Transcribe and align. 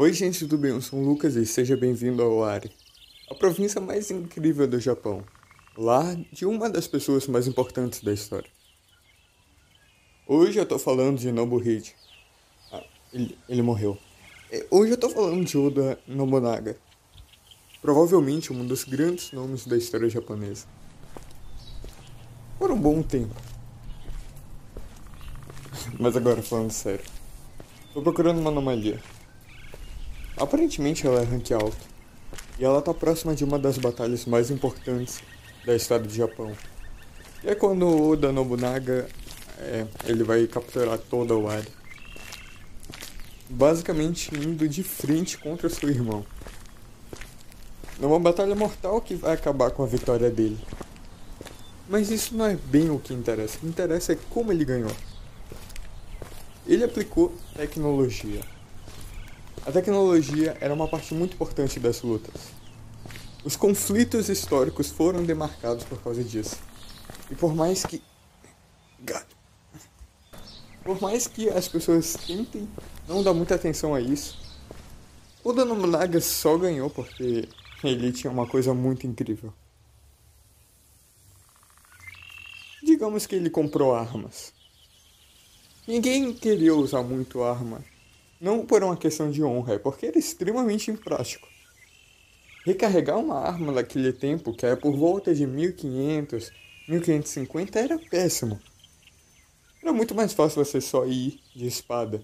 Oi, 0.00 0.12
gente, 0.12 0.38
tudo 0.38 0.56
bem? 0.56 0.70
Eu 0.70 0.80
sou 0.80 1.00
o 1.00 1.04
Lucas 1.04 1.34
e 1.34 1.44
seja 1.44 1.76
bem-vindo 1.76 2.22
ao 2.22 2.44
Ari, 2.44 2.70
a 3.28 3.34
província 3.34 3.80
mais 3.80 4.12
incrível 4.12 4.64
do 4.68 4.78
Japão, 4.78 5.24
lar 5.76 6.14
de 6.32 6.46
uma 6.46 6.70
das 6.70 6.86
pessoas 6.86 7.26
mais 7.26 7.48
importantes 7.48 8.00
da 8.00 8.12
história. 8.12 8.48
Hoje 10.24 10.56
eu 10.56 10.64
tô 10.64 10.78
falando 10.78 11.18
de 11.18 11.32
Nobuhide. 11.32 11.96
Ah, 12.70 12.84
ele, 13.12 13.36
ele 13.48 13.60
morreu. 13.60 13.98
É, 14.52 14.64
hoje 14.70 14.92
eu 14.92 14.96
tô 14.96 15.10
falando 15.10 15.44
de 15.44 15.58
Oda 15.58 15.98
Nobunaga, 16.06 16.78
provavelmente 17.82 18.52
um 18.52 18.64
dos 18.64 18.84
grandes 18.84 19.32
nomes 19.32 19.66
da 19.66 19.76
história 19.76 20.08
japonesa. 20.08 20.64
Por 22.56 22.70
um 22.70 22.78
bom 22.80 23.02
tempo. 23.02 23.34
Mas 25.98 26.16
agora 26.16 26.40
falando 26.40 26.70
sério. 26.70 27.04
Tô 27.92 28.00
procurando 28.00 28.38
uma 28.38 28.50
anomalia. 28.50 29.02
Aparentemente 30.38 31.06
ela 31.06 31.20
é 31.20 31.24
rank 31.24 31.50
alto. 31.52 31.76
E 32.58 32.64
ela 32.64 32.80
tá 32.80 32.94
próxima 32.94 33.34
de 33.34 33.44
uma 33.44 33.58
das 33.58 33.76
batalhas 33.76 34.24
mais 34.24 34.50
importantes 34.50 35.20
da 35.64 35.74
história 35.74 36.06
do 36.06 36.14
Japão. 36.14 36.52
E 37.42 37.48
é 37.48 37.54
quando 37.54 37.86
o 37.86 38.10
Oda 38.10 38.32
Nobunaga 38.32 39.08
é, 39.58 39.86
ele 40.04 40.22
vai 40.22 40.46
capturar 40.46 40.98
toda 40.98 41.36
o 41.36 41.48
área. 41.48 41.78
Basicamente 43.50 44.34
indo 44.34 44.68
de 44.68 44.82
frente 44.82 45.38
contra 45.38 45.68
seu 45.68 45.88
irmão. 45.88 46.24
Numa 47.98 48.20
batalha 48.20 48.54
mortal 48.54 49.00
que 49.00 49.14
vai 49.14 49.34
acabar 49.34 49.72
com 49.72 49.82
a 49.82 49.86
vitória 49.86 50.30
dele. 50.30 50.58
Mas 51.88 52.10
isso 52.10 52.36
não 52.36 52.46
é 52.46 52.54
bem 52.54 52.90
o 52.90 52.98
que 52.98 53.12
interessa. 53.12 53.56
O 53.56 53.60
que 53.60 53.66
interessa 53.66 54.12
é 54.12 54.18
como 54.30 54.52
ele 54.52 54.64
ganhou. 54.64 54.92
Ele 56.66 56.84
aplicou 56.84 57.34
tecnologia. 57.56 58.57
A 59.66 59.72
tecnologia 59.72 60.56
era 60.60 60.72
uma 60.72 60.88
parte 60.88 61.14
muito 61.14 61.34
importante 61.34 61.78
das 61.78 62.02
lutas. 62.02 62.34
Os 63.44 63.56
conflitos 63.56 64.28
históricos 64.28 64.90
foram 64.90 65.24
demarcados 65.24 65.84
por 65.84 66.02
causa 66.02 66.22
disso. 66.24 66.58
E 67.30 67.34
por 67.34 67.54
mais 67.54 67.84
que. 67.84 68.02
Por 70.82 71.00
mais 71.00 71.26
que 71.26 71.48
as 71.50 71.68
pessoas 71.68 72.14
tentem 72.14 72.68
não 73.06 73.22
dar 73.22 73.34
muita 73.34 73.54
atenção 73.54 73.94
a 73.94 74.00
isso, 74.00 74.38
o 75.44 75.52
Nobunaga 75.52 76.20
só 76.20 76.56
ganhou 76.56 76.88
porque 76.90 77.48
ele 77.84 78.12
tinha 78.12 78.30
uma 78.30 78.46
coisa 78.46 78.74
muito 78.74 79.06
incrível. 79.06 79.52
Digamos 82.82 83.26
que 83.26 83.34
ele 83.34 83.50
comprou 83.50 83.94
armas. 83.94 84.52
Ninguém 85.86 86.32
queria 86.32 86.74
usar 86.74 87.02
muito 87.02 87.42
arma. 87.42 87.84
Não 88.40 88.64
por 88.64 88.84
uma 88.84 88.96
questão 88.96 89.30
de 89.30 89.42
honra, 89.42 89.74
é 89.74 89.78
porque 89.78 90.06
era 90.06 90.18
extremamente 90.18 90.90
imprático. 90.90 91.48
Recarregar 92.64 93.18
uma 93.18 93.40
arma 93.40 93.72
naquele 93.72 94.12
tempo, 94.12 94.52
que 94.52 94.64
era 94.64 94.76
por 94.76 94.96
volta 94.96 95.34
de 95.34 95.46
1500, 95.46 96.52
1550, 96.88 97.78
era 97.78 97.98
péssimo. 97.98 98.60
Era 99.82 99.92
muito 99.92 100.14
mais 100.14 100.32
fácil 100.32 100.64
você 100.64 100.80
só 100.80 101.04
ir 101.06 101.40
de 101.54 101.66
espada. 101.66 102.22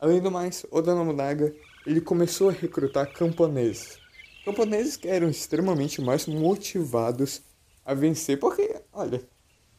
Além 0.00 0.20
do 0.20 0.30
mais, 0.30 0.66
Oda 0.70 0.94
Nobunaga 0.94 1.54
ele 1.86 2.00
começou 2.00 2.50
a 2.50 2.52
recrutar 2.52 3.12
camponeses. 3.12 3.98
Camponeses 4.44 4.96
que 4.96 5.08
eram 5.08 5.28
extremamente 5.28 6.00
mais 6.00 6.26
motivados 6.26 7.42
a 7.84 7.94
vencer, 7.94 8.38
porque, 8.38 8.76
olha, 8.92 9.22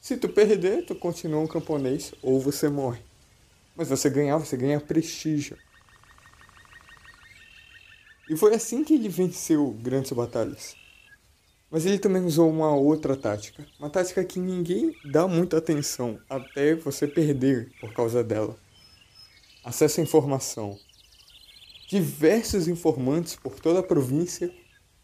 se 0.00 0.16
tu 0.16 0.28
perder, 0.28 0.86
tu 0.86 0.94
continua 0.94 1.40
um 1.40 1.46
camponês 1.46 2.12
ou 2.22 2.40
você 2.40 2.68
morre. 2.68 3.09
Mas 3.80 3.88
você 3.88 4.10
ganhar, 4.10 4.36
você 4.36 4.58
ganha 4.58 4.78
prestígio. 4.78 5.56
E 8.28 8.36
foi 8.36 8.54
assim 8.54 8.84
que 8.84 8.92
ele 8.92 9.08
venceu 9.08 9.70
grandes 9.70 10.12
batalhas. 10.12 10.76
Mas 11.70 11.86
ele 11.86 11.98
também 11.98 12.22
usou 12.22 12.50
uma 12.50 12.76
outra 12.76 13.16
tática. 13.16 13.66
Uma 13.78 13.88
tática 13.88 14.22
que 14.22 14.38
ninguém 14.38 14.94
dá 15.02 15.26
muita 15.26 15.56
atenção 15.56 16.20
até 16.28 16.74
você 16.74 17.06
perder 17.08 17.72
por 17.80 17.94
causa 17.94 18.22
dela. 18.22 18.54
Acesso 19.64 20.00
à 20.00 20.02
informação. 20.02 20.78
Diversos 21.88 22.68
informantes 22.68 23.34
por 23.34 23.58
toda 23.58 23.80
a 23.80 23.82
província 23.82 24.54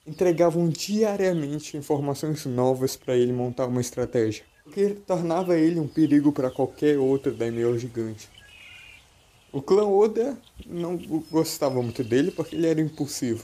entregavam 0.07 0.69
diariamente 0.69 1.79
informações 1.79 2.45
novas 2.45 2.95
para 2.95 3.17
ele 3.17 3.33
montar 3.33 3.69
uma 3.69 3.81
estratégia 3.81 4.45
o 4.67 4.71
que 4.71 4.89
tornava 5.07 5.57
ele 5.57 5.79
um 5.79 5.87
perigo 5.87 6.33
para 6.33 6.51
qualquer 6.51 6.99
outro 6.99 7.33
daimyo 7.33 7.79
gigante. 7.79 8.36
O 9.57 9.63
clã 9.63 9.87
Oda 9.87 10.37
não 10.67 10.99
gostava 11.31 11.81
muito 11.83 12.05
dele 12.05 12.31
porque 12.31 12.55
ele 12.55 12.67
era 12.67 12.79
impulsivo. 12.79 13.43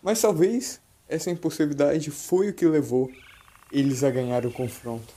Mas 0.00 0.20
talvez 0.20 0.80
essa 1.08 1.28
impulsividade 1.28 2.08
foi 2.12 2.50
o 2.50 2.54
que 2.54 2.64
levou 2.64 3.10
eles 3.72 4.04
a 4.04 4.12
ganhar 4.12 4.46
o 4.46 4.52
confronto. 4.52 5.12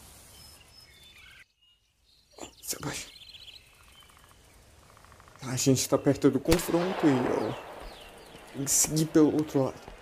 A 5.44 5.56
gente 5.56 5.82
está 5.82 6.00
perto 6.00 6.32
do 6.32 6.40
confronto 6.40 7.06
e 7.06 8.60
eu 8.60 8.68
seguir 8.68 9.06
pelo 9.06 9.32
outro 9.32 9.66
lado. 9.66 9.97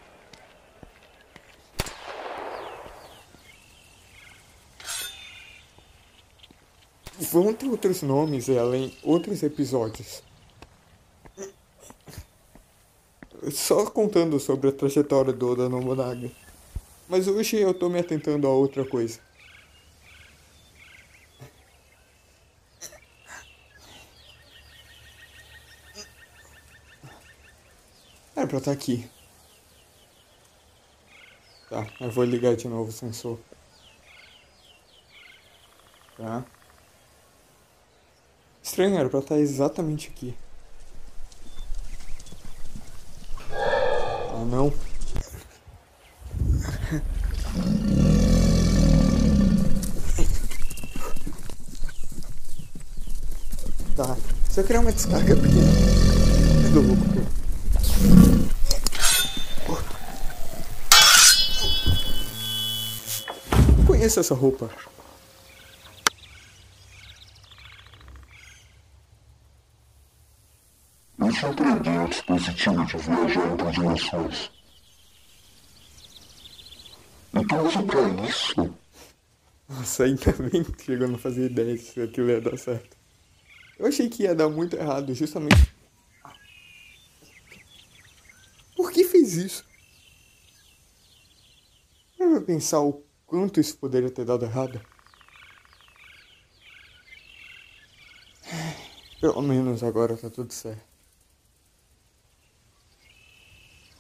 Ter 7.36 7.68
outros 7.68 8.02
nomes 8.02 8.48
e 8.48 8.58
além 8.58 8.96
outros 9.04 9.44
episódios. 9.44 10.24
Só 13.52 13.86
contando 13.90 14.40
sobre 14.40 14.70
a 14.70 14.72
trajetória 14.72 15.34
do 15.34 15.52
Oda 15.52 15.68
Nobunaga. 15.68 16.32
Mas 17.10 17.28
hoje 17.28 17.58
eu 17.58 17.74
tô 17.74 17.90
me 17.90 18.00
atentando 18.00 18.48
a 18.48 18.52
outra 18.52 18.86
coisa. 18.86 19.20
Era 28.34 28.48
pra 28.48 28.60
estar 28.60 28.72
tá 28.72 28.72
aqui. 28.72 29.10
Tá, 31.70 31.86
eu 32.00 32.10
vou 32.12 32.24
ligar 32.24 32.56
de 32.56 32.70
novo 32.70 32.90
o 32.90 32.94
sensor. 32.94 33.38
Tá. 36.16 36.46
Estranho, 38.66 38.98
era 38.98 39.08
pra 39.08 39.20
estar 39.20 39.38
exatamente 39.38 40.10
aqui. 40.10 40.36
Ah, 43.52 44.44
não. 44.50 44.74
Tá, 53.96 54.18
se 54.50 54.60
eu 54.60 54.66
criar 54.66 54.82
uma 54.82 54.92
descarga 54.92 55.38
pequena, 55.38 55.72
é 56.66 56.70
do 56.70 56.82
louco, 56.82 57.06
pô. 57.14 57.22
Conheço 63.88 64.20
essa 64.20 64.36
roupa. 64.36 64.70
Eu 71.42 71.50
aprender 71.50 72.00
o 72.00 72.08
dispositivo 72.08 72.86
de 72.86 72.98
viajar 72.98 73.54
entre 73.54 73.72
dimensões. 73.72 74.52
Então 77.34 77.68
usa 77.68 77.84
pra 77.84 78.28
isso. 78.28 78.76
Nossa, 79.68 80.04
ainda 80.06 80.32
bem 80.32 80.64
que 80.64 80.92
eu 80.92 81.08
não 81.08 81.18
fazia 81.18 81.46
ideia 81.46 81.78
se 81.78 82.02
aquilo 82.02 82.30
ia 82.30 82.40
dar 82.40 82.58
certo. 82.58 82.96
Eu 83.78 83.88
achei 83.88 84.08
que 84.10 84.24
ia 84.24 84.34
dar 84.34 84.50
muito 84.50 84.78
errado, 84.78 85.14
justamente. 85.14 85.74
Por 88.76 88.92
que 88.92 89.04
fez 89.04 89.34
isso? 89.34 89.66
Eu 92.18 92.32
vou 92.32 92.42
pensar 92.42 92.80
o 92.80 93.04
quanto 93.26 93.60
isso 93.60 93.78
poderia 93.78 94.10
ter 94.10 94.26
dado 94.26 94.46
errado. 94.46 94.82
Pelo 99.20 99.42
menos 99.42 99.84
agora 99.84 100.16
tá 100.16 100.30
tudo 100.30 100.54
certo. 100.54 100.95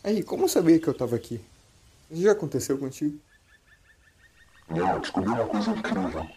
Aí, 0.05 0.21
como 0.21 0.47
sabia 0.47 0.79
que 0.79 0.87
eu 0.87 0.93
tava 0.93 1.15
aqui? 1.15 1.41
Isso 2.11 2.21
já 2.21 2.33
aconteceu 2.33 2.77
contigo? 2.77 3.19
Não, 4.69 4.99
descobri 5.01 5.31
uma 5.31 5.47
coisa 5.47 5.71
incrível. 5.71 6.29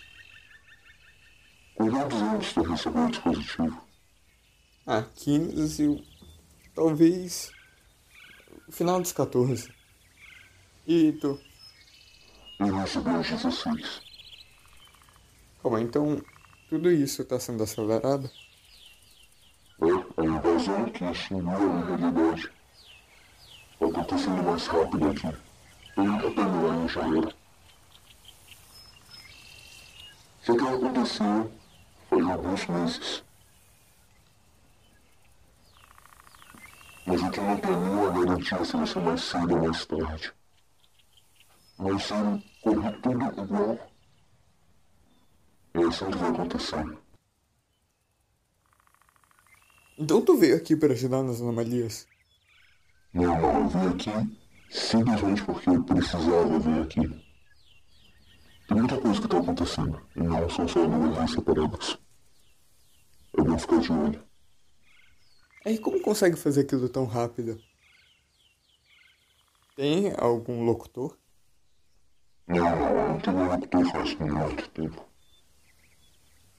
Quantos 1.74 2.22
anos 2.22 2.52
tu 2.54 2.62
recebeu 2.62 3.04
o 3.04 3.10
dispositivo? 3.10 3.84
Ah, 4.86 5.04
15. 5.14 6.02
Talvez. 6.74 7.52
Final 8.70 9.02
dos 9.02 9.12
14. 9.12 9.70
E 10.86 11.12
tu? 11.20 11.38
Eu 12.60 12.74
recebi 12.74 13.10
aos 13.10 13.28
16. 13.28 14.00
Calma, 15.62 15.82
então. 15.82 16.24
Tudo 16.70 16.90
isso 16.90 17.22
tá 17.22 17.38
sendo 17.38 17.62
acelerado? 17.64 18.30
É, 19.82 20.22
ainda 20.22 20.40
razão 20.40 20.86
que 20.86 21.04
isso 21.04 21.34
não 21.34 21.52
é 21.52 21.56
uma 21.58 21.84
realidade. 21.84 22.57
Acontecendo 23.80 24.42
mais 24.42 24.66
rápido 24.66 25.08
aqui. 25.08 25.26
Ainda 25.96 26.30
terminar 26.30 26.84
e 26.84 26.88
já 26.88 27.00
era. 27.00 27.34
Só 30.42 30.56
que 30.56 30.66
aconteceu 30.66 31.52
faz 32.08 32.26
alguns 32.26 32.66
meses. 32.66 33.24
Mas 37.06 37.22
o 37.22 37.30
que 37.30 37.40
não 37.40 37.56
tem 37.56 37.76
nenhuma 37.76 38.10
garantia 38.10 38.64
se 38.64 38.86
ser 38.86 39.00
mais 39.00 39.22
cedo 39.22 39.54
ou 39.54 39.62
mais 39.62 39.86
tarde. 39.86 40.32
Mas 41.78 42.02
se 42.02 42.14
correr 42.60 43.00
tudo 43.00 43.42
igual, 43.42 43.78
é 45.74 45.82
assim 45.84 46.10
que 46.10 46.18
vai 46.18 46.30
acontecer. 46.30 46.98
Então 49.96 50.24
tu 50.24 50.36
veio 50.36 50.56
aqui 50.56 50.76
para 50.76 50.92
ajudar 50.92 51.22
nas 51.22 51.40
anomalias? 51.40 52.06
Não, 53.12 53.62
eu 53.62 53.68
vim 53.68 53.88
aqui 53.88 54.38
simplesmente 54.70 55.42
porque 55.44 55.70
eu 55.70 55.82
precisava 55.82 56.58
vir 56.58 56.82
aqui. 56.82 57.28
Tem 58.68 58.76
muita 58.76 59.00
coisa 59.00 59.20
que 59.20 59.28
tá 59.28 59.38
acontecendo, 59.38 60.06
e 60.14 60.20
não 60.20 60.50
são 60.50 60.68
só 60.68 60.84
anomalias 60.84 61.30
separadas. 61.30 61.98
É 63.36 63.42
bom 63.42 63.58
ficar 63.58 63.78
de 63.78 63.92
olho. 63.92 64.22
Aí 65.64 65.78
como 65.78 66.00
consegue 66.02 66.36
fazer 66.36 66.62
aquilo 66.62 66.88
tão 66.88 67.06
rápido? 67.06 67.58
Tem 69.74 70.12
algum 70.18 70.64
locutor? 70.64 71.16
Não, 72.46 72.56
não, 72.56 73.08
não 73.08 73.20
tenho 73.20 73.48
locutor 73.48 73.90
faz 73.90 74.14
muito 74.16 74.68
tempo. 74.70 75.08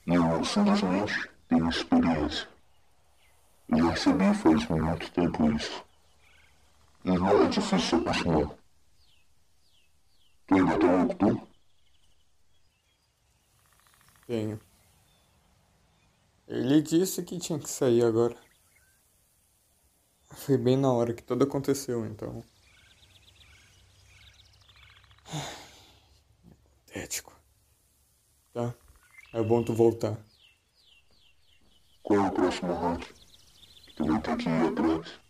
Eu 0.06 0.44
simplesmente 0.44 1.30
tenho 1.48 1.68
experiência. 1.68 2.48
E 3.72 3.78
já 3.78 3.90
recebi 3.90 4.34
faz 4.34 4.68
muito 4.68 5.10
tempo 5.12 5.52
isso. 5.52 5.89
Não 7.04 7.44
é 7.44 7.48
difícil. 7.48 8.04
Tu 10.46 10.54
ainda 10.54 10.78
tem 10.78 11.02
locutor? 11.02 11.48
Tenho. 14.26 14.60
Ele 16.46 16.82
disse 16.82 17.22
que 17.22 17.38
tinha 17.38 17.58
que 17.58 17.68
sair 17.68 18.04
agora. 18.04 18.36
Foi 20.32 20.56
bem 20.56 20.76
na 20.76 20.92
hora 20.92 21.14
que 21.14 21.22
tudo 21.22 21.44
aconteceu, 21.44 22.04
então. 22.06 22.44
Patético. 26.86 27.32
Tá. 28.52 28.74
É 29.32 29.42
bom 29.42 29.62
tu 29.62 29.72
voltar. 29.72 30.18
Qual 32.02 32.18
é 32.18 32.28
o 32.28 32.32
próximo 32.32 32.74
rank? 32.74 33.06
Tu 33.96 34.04
vai 34.04 34.20
ter 34.20 34.36
que 34.36 34.48
ir 34.48 34.66
atrás. 34.66 35.20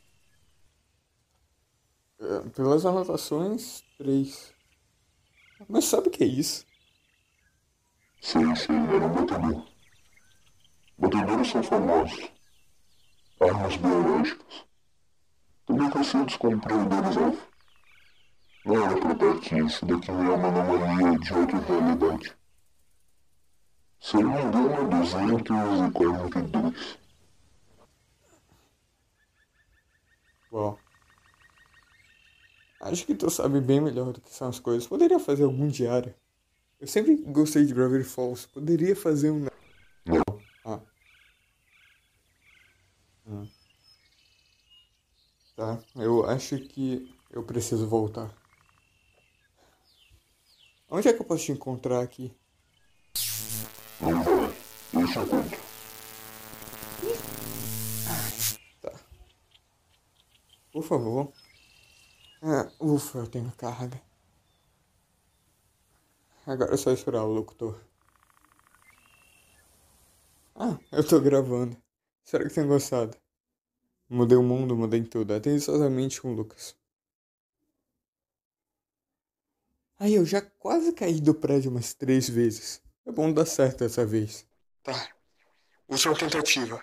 É, 2.21 2.41
pelas 2.51 2.85
anotações, 2.85 3.83
três. 3.97 4.55
Mas 5.67 5.87
sabe 5.87 6.09
o 6.09 6.11
que 6.11 6.23
é 6.23 6.27
isso? 6.27 6.67
Sei, 8.21 8.45
sei, 8.57 8.77
era 8.77 9.07
um 9.07 9.15
batedor. 9.15 9.67
Batedores 10.99 11.49
são 11.49 11.63
famosos. 11.63 12.31
Armas 13.41 13.77
biológicas. 13.77 14.67
Também 15.65 15.89
conhecidos 15.89 16.37
como 16.37 16.61
predadores 16.61 17.17
alfa. 17.17 17.49
Não 18.67 18.85
era 18.85 19.01
pra 19.01 19.13
estar 19.13 19.31
aqui, 19.31 19.59
isso 19.65 19.87
daqui 19.87 20.11
é 20.11 20.13
uma 20.13 20.49
anomalia 20.49 21.19
de 21.19 21.33
outra 21.33 21.59
realidade. 21.59 22.37
Se 23.99 24.17
eu 24.17 24.23
não 24.23 24.33
me 24.33 24.43
engano, 24.43 24.75
é 24.75 24.85
242. 25.01 26.99
Bom. 30.51 30.90
Acho 32.81 33.05
que 33.05 33.15
tu 33.15 33.29
sabe 33.29 33.61
bem 33.61 33.81
melhor 33.81 34.13
do 34.13 34.21
que 34.21 34.33
são 34.35 34.49
as 34.49 34.59
coisas. 34.59 34.87
Poderia 34.87 35.19
fazer 35.21 35.45
algum 35.45 35.69
diário. 35.69 36.15
Eu 36.81 36.87
sempre 36.87 37.15
gostei 37.17 37.67
de 37.67 37.75
Gravity 37.75 38.05
Falls. 38.09 38.49
Poderia 38.49 38.97
fazer 38.97 39.31
um. 39.31 39.47
Não, 40.07 40.23
Ah. 40.65 40.81
Hum. 43.27 43.49
Tá. 45.55 45.79
Eu 45.95 46.25
acho 46.25 46.59
que 46.59 47.15
eu 47.31 47.45
preciso 47.45 47.87
voltar. 47.87 48.35
Onde 50.89 51.07
é 51.09 51.13
que 51.13 51.21
eu 51.21 51.27
posso 51.27 51.45
te 51.45 51.53
encontrar 51.53 52.01
aqui? 52.01 52.35
não 54.01 54.25
vai. 54.25 54.57
Eu 54.95 55.01
encontro. 55.03 55.61
Por 60.73 60.83
favor. 60.83 61.33
Ah, 62.43 62.71
ufa, 62.81 63.19
eu 63.19 63.27
tenho 63.27 63.53
carga. 63.53 64.01
Agora 66.47 66.75
é 66.75 66.77
só 66.77 66.91
esperar 66.91 67.25
o 67.25 67.33
locutor. 67.33 67.79
Ah, 70.55 70.79
eu 70.93 71.07
tô 71.07 71.21
gravando. 71.21 71.77
Espero 72.25 72.49
que 72.49 72.55
tenham 72.55 72.69
gostado. 72.69 73.17
Mudei 74.09 74.37
o 74.37 74.43
mundo, 74.43 74.77
mudei 74.77 75.05
tudo. 75.05 75.35
Atenciosamente 75.35 76.21
com 76.21 76.33
o 76.33 76.35
Lucas. 76.35 76.77
Aí, 79.99 80.15
eu 80.15 80.25
já 80.25 80.41
quase 80.41 80.93
caí 80.93 81.21
do 81.21 81.35
prédio 81.35 81.71
umas 81.71 81.93
três 81.93 82.29
vezes. 82.29 82.83
É 83.05 83.13
bom 83.13 83.33
dar 83.33 83.45
certo 83.45 83.81
dessa 83.81 84.05
vez. 84.07 84.47
Tá. 84.83 85.15
Última 85.89 86.17
tentativa. 86.17 86.83